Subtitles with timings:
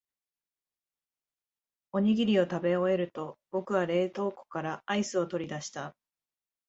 [1.91, 5.95] おにぎりを食べ終えると、僕は冷凍庫からアイスを取り出した。